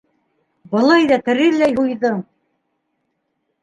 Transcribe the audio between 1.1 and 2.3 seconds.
ҙа тереләй һуйҙың!